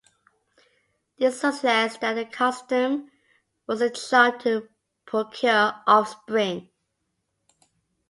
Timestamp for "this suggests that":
1.19-2.15